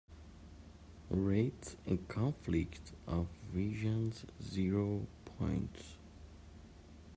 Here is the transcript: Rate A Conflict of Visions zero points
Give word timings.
Rate 1.11 1.75
A 1.85 1.95
Conflict 2.11 2.91
of 3.05 3.27
Visions 3.53 4.25
zero 4.41 5.05
points 5.37 5.95